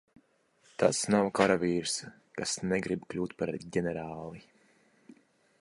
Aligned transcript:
Tas 0.83 1.01
nav 1.15 1.29
karavīrs, 1.41 1.93
kas 2.41 2.55
negrib 2.73 3.07
kļūt 3.13 3.39
par 3.43 3.55
ģenerāli. 3.77 4.47